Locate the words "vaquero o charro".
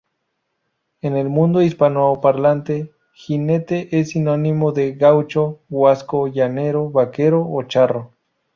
6.89-8.09